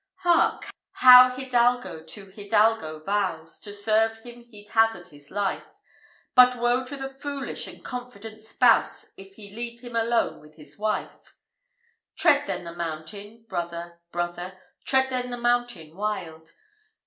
I. 0.23 0.23
Hark! 0.23 0.65
how 0.93 1.29
hidalgo 1.29 2.01
to 2.01 2.31
hidalgo 2.31 3.03
vows, 3.03 3.59
To 3.59 3.71
serve 3.71 4.17
him 4.21 4.45
he'd 4.45 4.69
hazard 4.69 5.09
his 5.09 5.29
life 5.29 5.77
But 6.33 6.55
woe 6.55 6.83
to 6.85 6.97
the 6.97 7.07
foolish 7.13 7.67
and 7.67 7.85
confident 7.85 8.41
spouse 8.41 9.13
If 9.15 9.35
he 9.35 9.51
leave 9.53 9.81
him 9.81 9.95
alone 9.95 10.41
with 10.41 10.55
his 10.55 10.75
wife. 10.79 11.35
Tread 12.17 12.47
then 12.47 12.63
the 12.63 12.73
mountain, 12.73 13.45
brother, 13.47 13.99
brother! 14.11 14.57
Tread 14.85 15.11
then 15.11 15.29
the 15.29 15.37
mountain 15.37 15.95
wild! 15.95 16.51